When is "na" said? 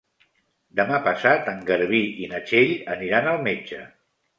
2.35-2.43